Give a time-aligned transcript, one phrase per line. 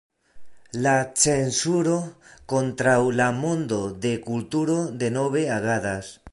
[0.85, 1.97] La cenzuro
[2.53, 6.15] kontraŭ la mondo de kulturo denove agadas.